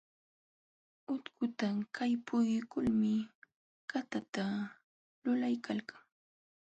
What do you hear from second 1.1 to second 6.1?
Utkuta kaypuykulmi katata lulaykalkan.